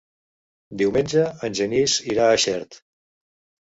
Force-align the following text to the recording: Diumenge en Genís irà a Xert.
Diumenge 0.83 1.27
en 1.51 1.59
Genís 1.61 2.01
irà 2.17 2.29
a 2.35 2.43
Xert. 2.49 2.85